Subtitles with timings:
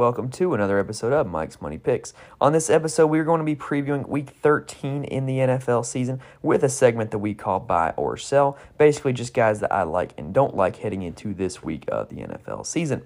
[0.00, 2.14] Welcome to another episode of Mike's Money Picks.
[2.40, 6.22] On this episode, we are going to be previewing week 13 in the NFL season
[6.40, 8.56] with a segment that we call Buy or Sell.
[8.78, 12.22] Basically, just guys that I like and don't like heading into this week of the
[12.22, 13.02] NFL season.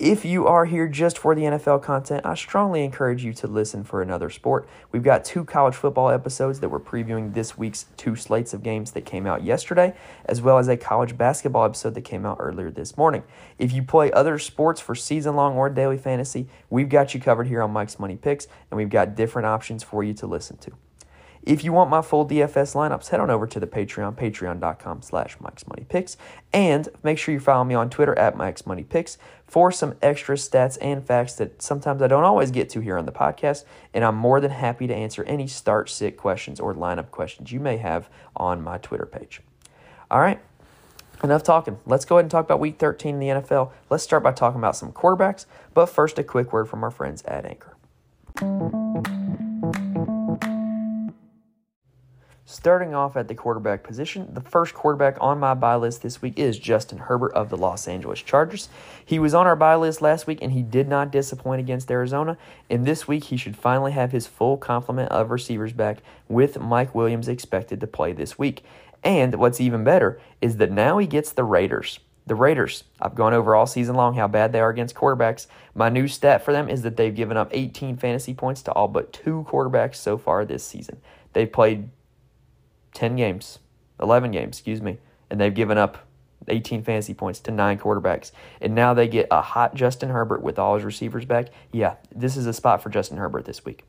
[0.00, 3.84] If you are here just for the NFL content, I strongly encourage you to listen
[3.84, 4.68] for another sport.
[4.90, 8.90] We've got two college football episodes that we're previewing this week's two slates of games
[8.90, 9.94] that came out yesterday,
[10.24, 13.22] as well as a college basketball episode that came out earlier this morning.
[13.56, 17.46] If you play other sports for season long or daily fantasy, we've got you covered
[17.46, 20.72] here on Mike's Money Picks, and we've got different options for you to listen to.
[21.46, 25.36] If you want my full DFS lineups, head on over to the Patreon, patreon.com slash
[25.40, 26.16] Mike's Money Picks.
[26.54, 30.36] And make sure you follow me on Twitter at Mike's Money Picks for some extra
[30.36, 33.64] stats and facts that sometimes I don't always get to here on the podcast.
[33.92, 37.60] And I'm more than happy to answer any start sit questions or lineup questions you
[37.60, 39.42] may have on my Twitter page.
[40.10, 40.40] All right.
[41.22, 41.78] Enough talking.
[41.84, 43.70] Let's go ahead and talk about week 13 in the NFL.
[43.90, 45.44] Let's start by talking about some quarterbacks.
[45.74, 47.76] But first, a quick word from our friends at Anchor.
[52.46, 56.38] Starting off at the quarterback position, the first quarterback on my buy list this week
[56.38, 58.68] is Justin Herbert of the Los Angeles Chargers.
[59.02, 62.36] He was on our buy list last week and he did not disappoint against Arizona.
[62.68, 66.94] And this week, he should finally have his full complement of receivers back with Mike
[66.94, 68.62] Williams expected to play this week.
[69.02, 71.98] And what's even better is that now he gets the Raiders.
[72.26, 75.46] The Raiders, I've gone over all season long how bad they are against quarterbacks.
[75.74, 78.88] My new stat for them is that they've given up 18 fantasy points to all
[78.88, 81.00] but two quarterbacks so far this season.
[81.32, 81.88] They've played
[82.94, 83.58] 10 games,
[84.00, 84.98] 11 games, excuse me,
[85.30, 86.06] and they've given up
[86.48, 88.32] 18 fantasy points to nine quarterbacks.
[88.60, 91.48] And now they get a hot Justin Herbert with all his receivers back.
[91.72, 93.84] Yeah, this is a spot for Justin Herbert this week.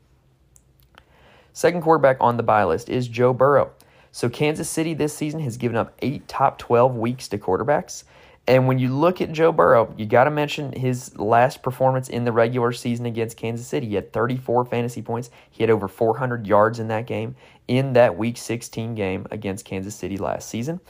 [1.52, 3.72] Second quarterback on the buy list is Joe Burrow.
[4.12, 8.04] So Kansas City this season has given up eight top 12 weeks to quarterbacks.
[8.48, 12.24] And when you look at Joe Burrow, you got to mention his last performance in
[12.24, 13.88] the regular season against Kansas City.
[13.88, 15.30] He had 34 fantasy points.
[15.50, 17.34] He had over 400 yards in that game,
[17.66, 20.80] in that Week 16 game against Kansas City last season.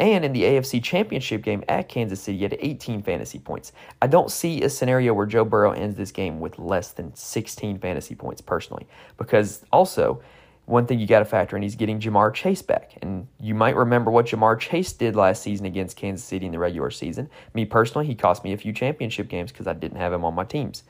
[0.00, 3.70] And in the AFC Championship game at Kansas City, he had 18 fantasy points.
[4.02, 7.78] I don't see a scenario where Joe Burrow ends this game with less than 16
[7.78, 8.88] fantasy points personally,
[9.18, 10.20] because also
[10.66, 12.96] one thing you got to factor in, he's getting Ja'Marr Chase back.
[13.02, 16.58] And you might remember what Ja'Marr Chase did last season against Kansas City in the
[16.58, 17.28] regular season.
[17.52, 20.34] Me personally, he cost me a few championship games because I didn't have him on
[20.34, 20.84] my teams.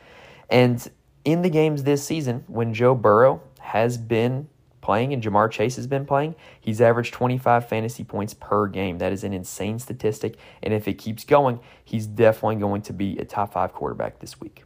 [0.48, 0.86] And
[1.24, 4.48] in the games this season, when Joe Burrow has been
[4.80, 8.98] playing and Ja'Marr Chase has been playing, he's averaged 25 fantasy points per game.
[8.98, 10.36] That is an insane statistic.
[10.62, 14.40] And if it keeps going, he's definitely going to be a top five quarterback this
[14.40, 14.62] week.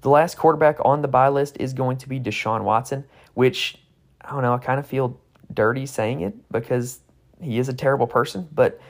[0.00, 3.04] The last quarterback on the buy list is going to be Deshaun Watson
[3.34, 3.78] which
[4.20, 5.20] I don't know, I kind of feel
[5.52, 7.00] dirty saying it because
[7.40, 8.80] he is a terrible person, but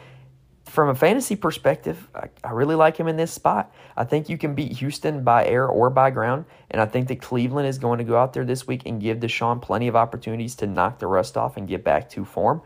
[0.71, 3.75] from a fantasy perspective, I, I, really like him in this spot.
[3.97, 7.21] I think you can beat Houston by air or by ground, and I think that
[7.21, 10.55] Cleveland is going to go out there this week and give Deshaun plenty of opportunities
[10.57, 12.62] to knock the rust off and get back to form.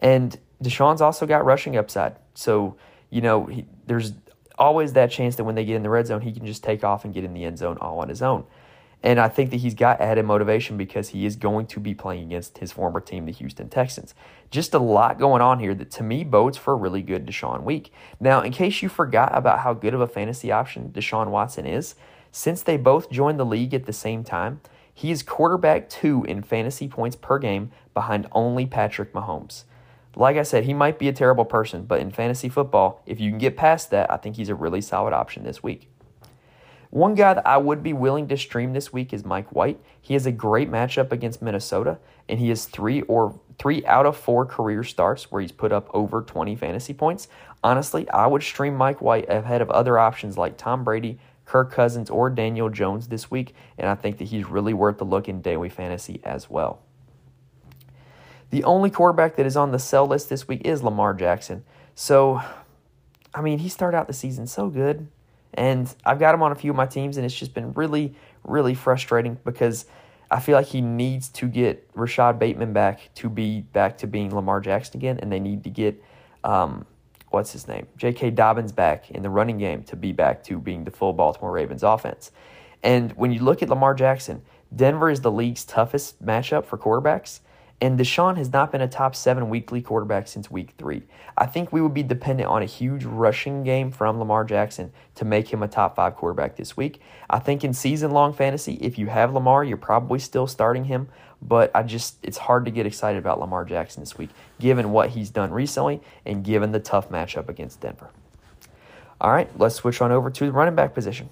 [0.00, 2.76] And Deshaun's also got rushing upside, so
[3.08, 4.12] you know he, there's
[4.58, 6.84] always that chance that when they get in the red zone, he can just take
[6.84, 8.44] off and get in the end zone all on his own.
[9.02, 12.24] And I think that he's got added motivation because he is going to be playing
[12.24, 14.14] against his former team, the Houston Texans.
[14.50, 17.62] Just a lot going on here that to me bodes for a really good Deshaun
[17.62, 17.92] week.
[18.18, 21.94] Now, in case you forgot about how good of a fantasy option Deshaun Watson is,
[22.32, 24.60] since they both joined the league at the same time,
[24.92, 29.64] he is quarterback two in fantasy points per game behind only Patrick Mahomes.
[30.16, 33.30] Like I said, he might be a terrible person, but in fantasy football, if you
[33.30, 35.90] can get past that, I think he's a really solid option this week.
[36.96, 39.78] One guy that I would be willing to stream this week is Mike White.
[40.00, 44.16] He has a great matchup against Minnesota, and he has three or three out of
[44.16, 47.28] four career starts where he's put up over 20 fantasy points.
[47.62, 52.08] Honestly, I would stream Mike White ahead of other options like Tom Brady, Kirk Cousins,
[52.08, 55.42] or Daniel Jones this week, and I think that he's really worth the look in
[55.42, 56.80] daily fantasy as well.
[58.48, 61.62] The only quarterback that is on the sell list this week is Lamar Jackson.
[61.94, 62.40] So,
[63.34, 65.08] I mean, he started out the season so good.
[65.56, 68.14] And I've got him on a few of my teams, and it's just been really,
[68.44, 69.86] really frustrating because
[70.30, 74.34] I feel like he needs to get Rashod Bateman back to be back to being
[74.34, 76.02] Lamar Jackson again, and they need to get
[76.44, 76.84] um,
[77.30, 78.30] what's his name, J.K.
[78.30, 81.82] Dobbins back in the running game to be back to being the full Baltimore Ravens
[81.82, 82.30] offense.
[82.82, 84.42] And when you look at Lamar Jackson,
[84.74, 87.40] Denver is the league's toughest matchup for quarterbacks.
[87.80, 91.02] And Deshaun has not been a top seven weekly quarterback since week three.
[91.36, 95.26] I think we would be dependent on a huge rushing game from Lamar Jackson to
[95.26, 97.02] make him a top five quarterback this week.
[97.28, 101.08] I think in season long fantasy, if you have Lamar, you're probably still starting him.
[101.42, 105.10] But I just, it's hard to get excited about Lamar Jackson this week, given what
[105.10, 108.08] he's done recently and given the tough matchup against Denver.
[109.20, 111.28] All right, let's switch on over to the running back position.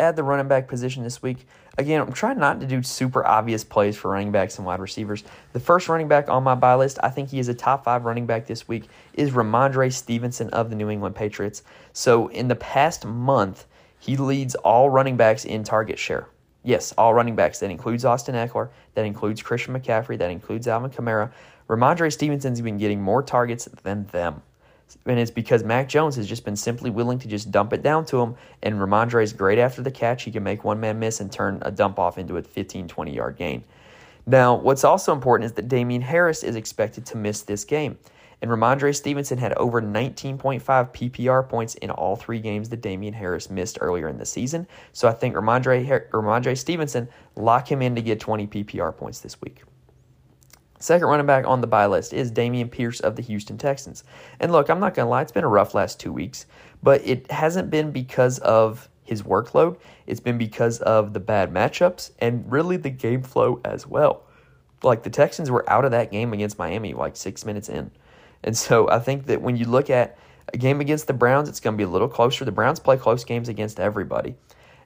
[0.00, 1.46] At the running back position this week,
[1.78, 5.22] again, I'm trying not to do super obvious plays for running backs and wide receivers.
[5.52, 8.04] The first running back on my buy list, I think he is a top five
[8.04, 11.62] running back this week, is Rhamondre Stevenson of the New England Patriots.
[11.92, 13.66] So in the past month,
[14.00, 16.26] he leads all running backs in target share.
[16.64, 17.60] Yes, all running backs.
[17.60, 18.70] That includes Austin Ekeler.
[18.94, 20.18] That includes Christian McCaffrey.
[20.18, 21.30] That includes Alvin Kamara.
[21.68, 24.42] Rhamondre Stevenson's been getting more targets than them.
[25.06, 28.04] And it's because Mac Jones has just been simply willing to just dump it down
[28.06, 28.36] to him.
[28.62, 30.22] And Rhamondre is great after the catch.
[30.22, 33.14] He can make one man miss and turn a dump off into a 15, 20
[33.14, 33.64] yard gain.
[34.26, 37.98] Now, what's also important is that Damien Harris is expected to miss this game.
[38.40, 43.48] And Rhamondre Stevenson had over 19.5 PPR points in all three games that Damien Harris
[43.48, 44.66] missed earlier in the season.
[44.92, 49.40] So I think Rhamondre, Rhamondre Stevenson, lock him in to get 20 PPR points this
[49.40, 49.62] week.
[50.84, 54.04] Second running back on the buy list is Dameon Pierce of the Houston Texans.
[54.38, 56.44] And look, I'm not going to lie, it's been a rough last two weeks,
[56.82, 59.78] but it hasn't been because of his workload.
[60.06, 64.24] It's been because of the bad matchups and really the game flow as well.
[64.82, 67.90] Like the Texans were out of that game against Miami like six minutes in.
[68.42, 70.18] And so I think that when you look at
[70.52, 72.44] a game against the Browns, it's going to be a little closer.
[72.44, 74.34] The Browns play close games against everybody.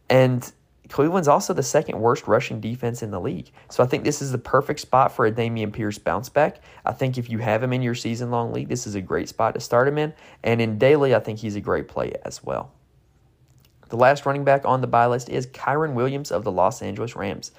[0.08, 0.48] And
[0.88, 3.50] Cleveland's also the second worst rushing defense in the league.
[3.69, 6.61] So I think this is the perfect spot for a Dameon Pierce bounce back.
[6.85, 9.29] I think if you have him in your season long league, this is a great
[9.29, 10.14] spot to start him in.
[10.43, 12.73] And in daily, I think he's a great play as well.
[13.90, 17.17] The last running back on the buy list is Kyren Williams of the Los Angeles
[17.17, 17.52] Rams.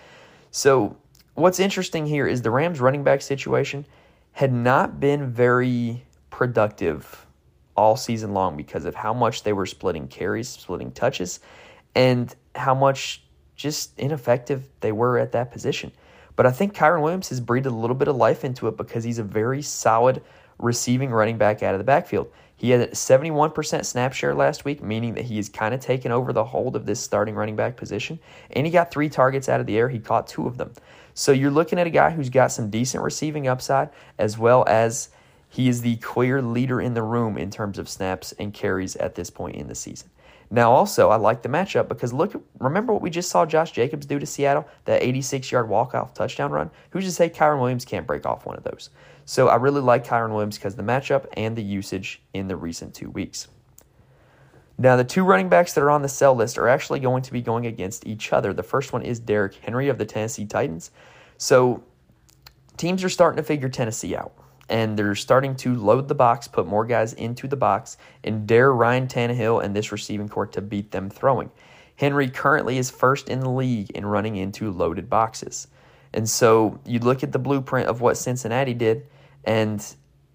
[0.51, 0.97] So
[1.35, 3.85] what's interesting here is the Rams running back situation
[4.31, 7.25] had not been very productive
[7.75, 11.39] all season long because of how much they were splitting carries, splitting touches,
[11.99, 13.21] and how much
[13.57, 15.91] just ineffective they were at that position.
[16.37, 19.03] But I think Kyren Williams has breathed a little bit of life into it because
[19.03, 20.21] he's a very solid
[20.59, 22.31] receiving running back out of the backfield.
[22.55, 26.13] He had a 71% snap share last week, meaning that he has kind of taken
[26.13, 28.17] over the hold of this starting running back position.
[28.51, 29.89] And he got three targets out of the air.
[29.89, 30.71] He caught two of them.
[31.13, 35.09] So you're looking at a guy who's got some decent receiving upside, as well as
[35.49, 39.15] he is the clear leader in the room in terms of snaps and carries at
[39.15, 40.09] this point in the season.
[40.51, 44.05] Now, also, I like the matchup because look, remember what we just saw Josh Jacobs
[44.05, 44.67] do to Seattle?
[44.85, 46.71] That 86 yard walk off touchdown run?
[46.91, 48.89] Who's to say Kyren Williams can't break off one of those?
[49.25, 52.95] So I really like Kyren Williams because the matchup and the usage in the recent
[52.95, 53.47] two weeks.
[54.79, 57.33] Now, the two running backs that are on the sell list are actually going to
[57.33, 58.53] be going against each other.
[58.53, 60.89] The first one is Derrick Henry of the Tennessee Titans.
[61.37, 61.83] So
[62.77, 64.33] teams are starting to figure Tennessee out
[64.69, 68.71] and they're starting to load the box, put more guys into the box, and dare
[68.71, 71.51] Ryan Tannehill and this receiving corps to beat them throwing.
[71.95, 75.67] Henry currently is first in the league in running into loaded boxes.
[76.13, 79.05] And so you look at the blueprint of what Cincinnati did,
[79.43, 79.85] and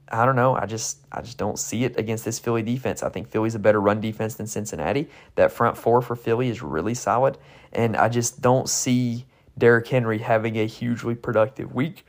[0.08, 0.54] I don't know.
[0.54, 3.02] I just I just don't see it against this Philly defense.
[3.02, 5.08] I think Philly's a better run defense than Cincinnati.
[5.36, 7.38] That front four for Philly is really solid,
[7.72, 9.24] and I just don't see
[9.56, 12.04] Derrick Henry having a hugely productive week.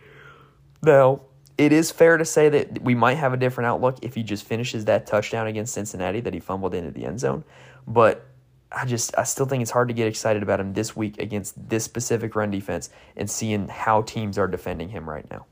[0.83, 1.21] Now,
[1.57, 4.44] it is fair to say that we might have a different outlook if he just
[4.46, 7.44] finishes that touchdown against Cincinnati that he fumbled into the end zone.
[7.88, 8.25] But
[8.72, 11.69] I just I still think it's hard to get excited about him this week against
[11.69, 15.46] this specific run defense and seeing how teams are defending him right now.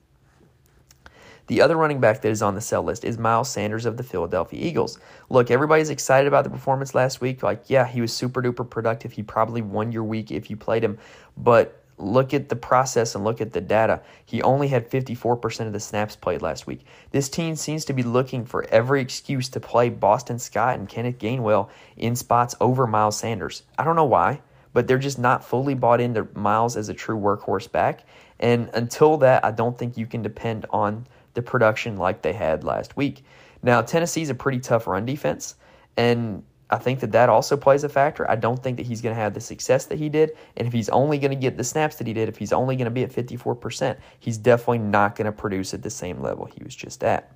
[1.48, 4.04] The other running back that is on the sell list is Miles Sanders of the
[4.04, 4.98] Philadelphia Eagles.
[5.30, 7.44] Look, everybody's excited about the performance last week.
[7.44, 9.12] Like, yeah, he was super duper productive.
[9.12, 10.98] He probably won your week if you played him,
[11.36, 14.02] but look at the process and look at the data.
[14.26, 16.86] He only had 54% of the snaps played last week.
[17.12, 21.20] This team seems to be looking for every excuse to play Boston Scott and Kenneth
[21.20, 23.64] Gainwell in spots over Miles Sanders.
[23.78, 24.42] I don't know why,
[24.74, 28.06] but they're just not fully bought into Miles as a true workhorse back.
[28.40, 32.64] And until that, I don't think you can depend on the production like they had
[32.64, 33.24] last week.
[33.62, 35.56] Now, Tennessee's a pretty tough run defense,
[35.96, 36.44] and
[36.74, 38.30] I think that that also plays a factor.
[38.30, 40.32] I don't think that he's going to have the success that he did.
[40.58, 42.76] And if he's only going to get the snaps that he did, if he's only
[42.76, 46.46] going to be at 54%, he's definitely not going to produce at the same level
[46.46, 47.32] he was just at.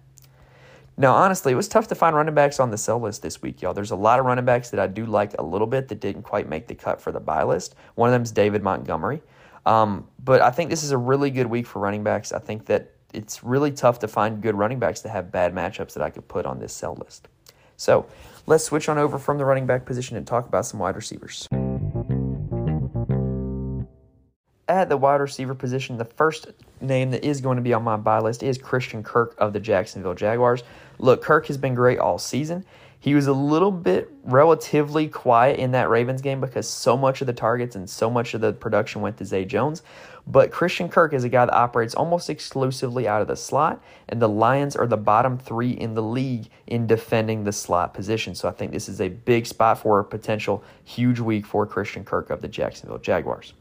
[0.98, 3.62] Now, honestly, it was tough to find running backs on the sell list this week,
[3.62, 3.76] y'all.
[3.76, 6.24] There's a lot of running backs that I do like a little bit that didn't
[6.24, 7.76] quite make the cut for the buy list.
[7.94, 9.22] One of them is David Montgomery.
[9.68, 12.32] Um, but I think this is a really good week for running backs.
[12.32, 15.94] I think that it's really tough to find good running backs that have bad matchups
[15.94, 17.28] that I could put on this sell list.
[17.76, 18.08] So
[18.48, 21.48] let's switch on over from the running back position and talk about some wide receivers.
[24.70, 26.48] At the wide receiver position, the first
[26.82, 29.60] name that is going to be on my buy list is Christian Kirk of the
[29.60, 30.64] Jacksonville Jaguars.
[30.98, 32.66] Look, Kirk has been great all season.
[33.00, 37.28] He was a little bit relatively quiet in that Ravens game because so much of
[37.28, 39.84] the targets and so much of the production went to Zay Jones.
[40.26, 44.22] But Christian Kirk is a guy that operates almost exclusively out of the slot, and
[44.22, 48.36] the Lions are the bottom three in the league in defending the slot position.
[48.36, 52.04] So I think this is a big spot for a potential huge week for Christian
[52.04, 53.54] Kirk of the Jacksonville Jaguars.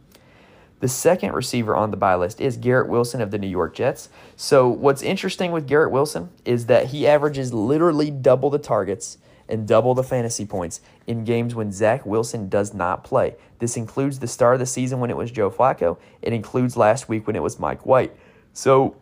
[0.81, 4.09] The second receiver on the buy list is Garrett Wilson of the New York Jets.
[4.35, 9.67] So, what's interesting with Garrett Wilson is that he averages literally double the targets and
[9.67, 13.37] double the fantasy points in games when Zach Wilson does not play.
[13.59, 17.09] This includes the start of the season when it was Joe Flacco, it includes last
[17.09, 18.15] week when it was Mike White.
[18.53, 18.97] So,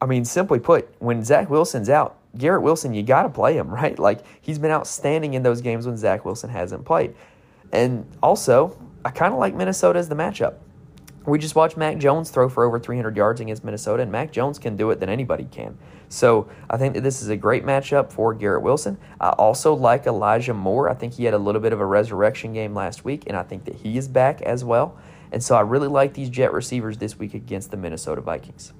[0.00, 3.68] I mean, simply put, when Zach Wilson's out, Garrett Wilson, you got to play him,
[3.74, 3.98] right?
[3.98, 7.14] Like, he's been outstanding in those games when Zach Wilson hasn't played.
[7.72, 10.54] And also, I kind of like Minnesota as the matchup.
[11.28, 14.58] We just watched Mac Jones throw for over 300 yards against Minnesota, and Mac Jones
[14.58, 15.76] can do it than anybody can.
[16.08, 18.96] So I think that this is a great matchup for Garrett Wilson.
[19.20, 20.88] I also like Elijah Moore.
[20.88, 23.42] I think he had a little bit of a resurrection game last week, and I
[23.42, 24.96] think that he is back as well.
[25.30, 28.72] And so I really like these Jet receivers this week against the Minnesota Vikings.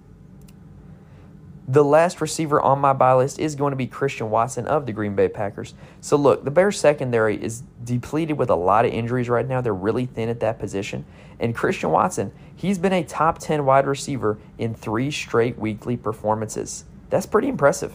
[1.71, 4.93] The last receiver on my buy list is going to be Christian Watson of the
[4.93, 5.75] Green Bay Packers.
[6.01, 9.61] So, look, the Bears' secondary is depleted with a lot of injuries right now.
[9.61, 11.05] They're really thin at that position.
[11.39, 16.87] And Christian Watson, he's been a top 10 wide receiver in three straight weekly performances.
[17.11, 17.95] That's pretty impressive.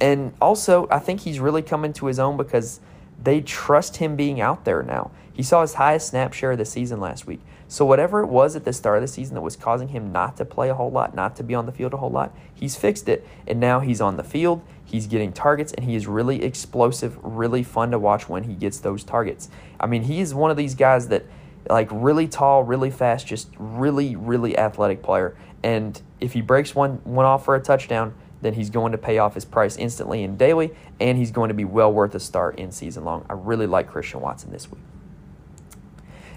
[0.00, 2.80] And also, I think he's really coming to his own because
[3.22, 5.12] they trust him being out there now.
[5.32, 7.40] He saw his highest snap share of the season last week.
[7.72, 10.36] So whatever it was at the start of the season that was causing him not
[10.36, 12.76] to play a whole lot, not to be on the field a whole lot, he's
[12.76, 13.26] fixed it.
[13.46, 17.62] And now he's on the field, he's getting targets, and he is really explosive, really
[17.62, 19.48] fun to watch when he gets those targets.
[19.80, 21.24] I mean, he is one of these guys that
[21.70, 25.34] like really tall, really fast, just really, really athletic player.
[25.62, 28.12] And if he breaks one one off for a touchdown,
[28.42, 31.54] then he's going to pay off his price instantly and daily, and he's going to
[31.54, 33.24] be well worth a start in season long.
[33.30, 34.82] I really like Christian Watson this week.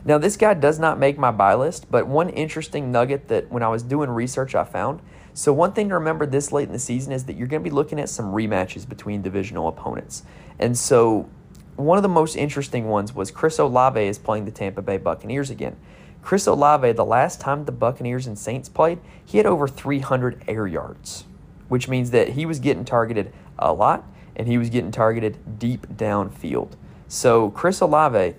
[0.08, 3.64] Now, this guy does not make my buy list, but one interesting nugget that when
[3.64, 5.02] I was doing research, I found.
[5.34, 7.70] So, one thing to remember this late in the season is that you're going to
[7.70, 10.24] be looking at some rematches between divisional opponents.
[10.60, 11.28] And so,
[11.76, 15.50] one of the most interesting ones was Chris Olave is playing the Tampa Bay Buccaneers
[15.50, 15.76] again.
[16.22, 20.68] Chris Olave, the last time the Buccaneers and Saints played, he had over 300 air
[20.68, 21.26] yards,
[21.68, 25.88] which means that he was getting targeted a lot and he was getting targeted deep
[25.88, 26.74] downfield.
[27.08, 28.36] So, Chris Olave,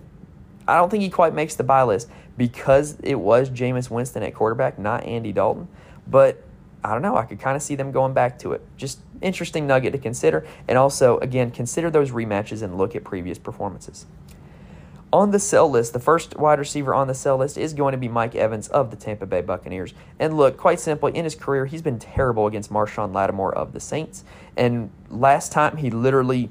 [0.68, 4.35] I don't think he quite makes the buy list because it was Jameis Winston at
[4.35, 5.68] quarterback, not Andy Dalton.
[6.06, 6.42] But
[6.82, 7.16] I don't know.
[7.16, 8.62] I could kind of see them going back to it.
[8.76, 10.46] Just interesting nugget to consider.
[10.68, 14.06] And also, again, consider those rematches and look at previous performances.
[15.12, 17.99] On the sell list, the first wide receiver on the sell list is going to
[17.99, 19.94] be Mike Evans of the Tampa Bay Buccaneers.
[20.18, 23.80] And look, quite simply, in his career, he's been terrible against Marshon Lattimore of the
[23.80, 24.25] Saints.
[24.56, 26.50] And last time, he literally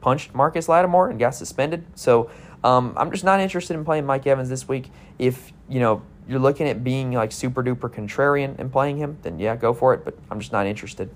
[0.00, 1.84] punched Marcus Lattimore and got suspended.
[1.94, 2.30] So
[2.64, 4.90] um, I'm just not interested in playing Mike Evans this week.
[5.18, 9.38] If you know you're looking at being like super duper contrarian and playing him, then
[9.38, 10.04] yeah, go for it.
[10.04, 11.10] But I'm just not interested.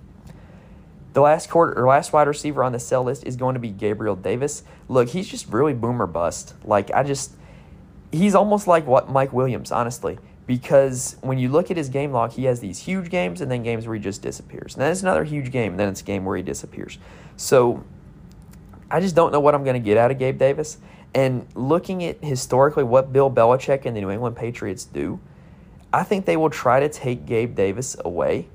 [1.13, 3.69] The last quarter or last wide receiver on the sell list is going to be
[3.69, 4.63] Gabriel Davis.
[4.89, 6.55] Look, he's just really boomer bust.
[6.65, 7.33] Like I just,
[8.11, 10.19] he's almost like what Mike Williams, honestly.
[10.47, 13.63] Because when you look at his game log, he has these huge games and then
[13.63, 14.75] games where he just disappears.
[14.75, 16.99] And then it's another huge game, and then it's a game where he disappears.
[17.37, 17.85] So
[18.91, 20.79] I just don't know what I'm going to get out of Gabe Davis.
[21.15, 25.21] And looking at historically what Bill Belichick and the New England Patriots do,
[25.93, 28.49] I think they will try to take Gabe Davis away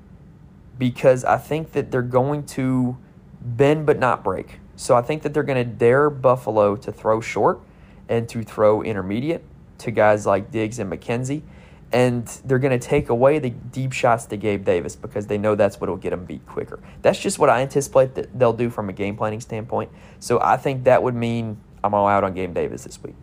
[0.76, 2.96] because I think that they're going to
[3.40, 4.60] bend but not break.
[4.76, 7.60] So I think that they're going to dare Buffalo to throw short
[8.08, 9.44] and to throw intermediate
[9.78, 11.42] to guys like Diggs and McKenzie.
[11.90, 15.54] And they're going to take away the deep shots to Gabe Davis because they know
[15.54, 16.80] that's what will get them beat quicker.
[17.02, 19.90] That's just what I anticipate that they'll do from a game planning standpoint.
[20.20, 21.58] So I think that would mean
[21.88, 23.14] I'm all out on Gabe Davis this week.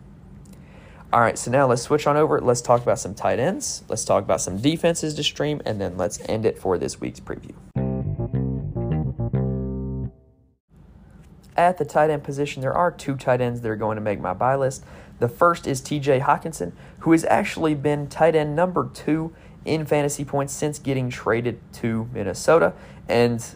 [1.12, 2.40] All right, so now let's switch on over.
[2.40, 3.84] Let's talk about some tight ends.
[3.88, 7.20] Let's talk about some defenses to stream, and then let's end it for this week's
[7.20, 7.54] preview.
[11.56, 14.18] At the tight end position, there are two tight ends that are going to make
[14.18, 14.84] my buy list.
[15.20, 19.32] The first is TJ Hockenson, who has actually been tight end number two
[19.64, 22.72] in fantasy points since getting traded to Minnesota.
[23.08, 23.46] And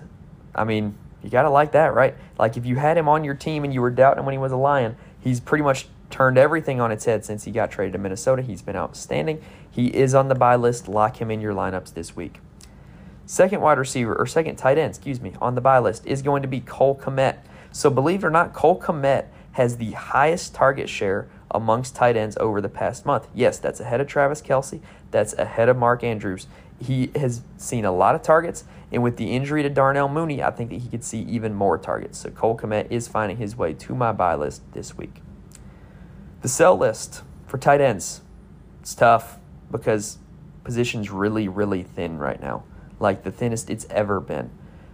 [0.54, 2.14] I mean, you got to like that, right?
[2.38, 4.38] Like if you had him on your team and you were doubting him when he
[4.38, 7.92] was a Lion, he's pretty much turned everything on its head since he got traded
[7.92, 8.42] to Minnesota.
[8.42, 9.42] He's been outstanding.
[9.70, 10.88] He is on the buy list.
[10.88, 12.40] Lock him in your lineups this week.
[13.26, 16.42] Second wide receiver, or second tight end, excuse me, on the buy list is going
[16.42, 17.38] to be Cole Kmet.
[17.70, 22.36] So believe it or not, Cole Kmet has the highest target share amongst tight ends
[22.38, 23.28] over the past month.
[23.34, 24.80] Yes, that's ahead of Travis Kelce.
[25.10, 26.46] That's ahead of Mark Andrews.
[26.80, 30.50] He has seen a lot of targets, And with the injury to Darnell Mooney, I
[30.50, 32.18] think that he could see even more targets.
[32.18, 35.22] So Cole Kmet is finding his way to my buy list this week.
[36.42, 38.22] The sell list for tight ends,
[38.80, 39.38] it's tough
[39.70, 40.18] because
[40.64, 42.64] position's really, really thin right now,
[42.98, 44.50] like the thinnest it's ever been.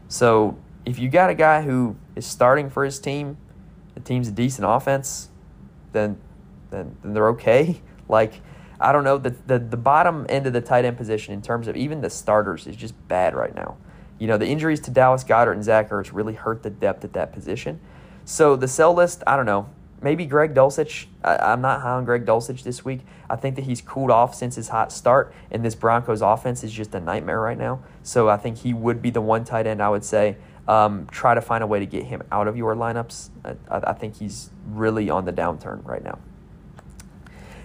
[0.08, 3.38] So if you got a guy who is starting for his team,
[3.94, 5.30] the team's a decent offense,
[5.92, 6.18] then
[6.70, 7.80] then, they're okay.
[8.08, 8.34] Like
[8.80, 11.66] I don't know the, the the bottom end of the tight end position in terms
[11.66, 13.76] of even the starters is just bad right now.
[14.18, 17.12] You know the injuries to Dallas Goedert and Zach Ertz really hurt the depth at
[17.14, 17.80] that position.
[18.24, 19.68] So the sell list, I don't know.
[20.02, 21.06] Maybe Greg Dulcich.
[21.24, 23.00] I, am not high on Greg Dulcich this week.
[23.30, 26.70] I think that he's cooled off since his hot start, and this Broncos offense is
[26.70, 27.80] just a nightmare right now.
[28.02, 30.36] So I think he would be the one tight end I would say.
[30.68, 33.30] Um, try to find a way to get him out of your lineups.
[33.44, 36.18] I, I think he's really on the downturn right now.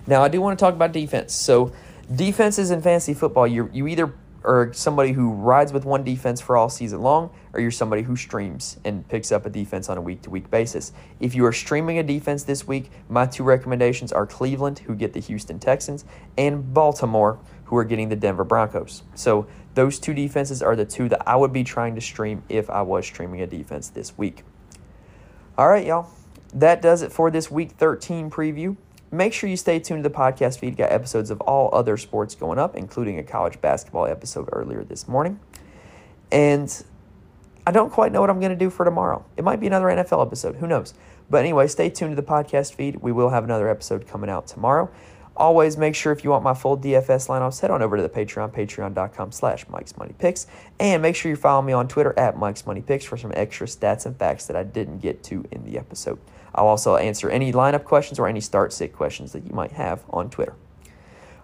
[0.07, 1.33] Now, I do want to talk about defense.
[1.33, 1.71] So,
[2.13, 6.57] defenses in fantasy football, you you either are somebody who rides with one defense for
[6.57, 10.01] all season long, or you're somebody who streams and picks up a defense on a
[10.01, 10.91] week to week basis.
[11.19, 15.13] If you are streaming a defense this week, my two recommendations are Cleveland, who get
[15.13, 16.05] the Houston Texans,
[16.37, 19.03] and Baltimore, who are getting the Denver Broncos.
[19.15, 22.69] So, those two defenses are the two that I would be trying to stream if
[22.69, 24.43] I was streaming a defense this week.
[25.57, 26.09] All right, y'all.
[26.53, 28.75] That does it for this week 13 preview.
[29.11, 30.77] Make sure you stay tuned to the podcast feed.
[30.77, 35.07] Got episodes of all other sports going up, including a college basketball episode earlier this
[35.07, 35.39] morning.
[36.31, 36.83] And
[37.67, 39.25] I don't quite know what I'm going to do for tomorrow.
[39.35, 40.55] It might be another NFL episode.
[40.55, 40.93] Who knows?
[41.29, 42.97] But anyway, stay tuned to the podcast feed.
[42.97, 44.89] We will have another episode coming out tomorrow.
[45.35, 48.09] Always make sure if you want my full DFS lineups, head on over to the
[48.09, 50.47] Patreon, patreon.com slash Mike's Money Picks.
[50.79, 53.67] And make sure you follow me on Twitter at Mike's Money Picks for some extra
[53.67, 56.19] stats and facts that I didn't get to in the episode.
[56.53, 60.03] I'll also answer any lineup questions or any start sit questions that you might have
[60.09, 60.55] on Twitter.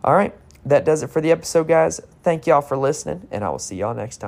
[0.03, 0.33] All right,
[0.65, 2.01] that does it for the episode, guys.
[2.23, 4.25] Thank y'all for listening, and I will see y'all next time.